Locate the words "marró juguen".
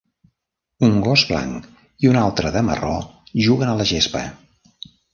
2.73-3.75